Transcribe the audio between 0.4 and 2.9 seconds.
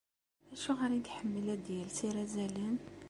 Acuɣer i iḥemmel ad yels irazalen?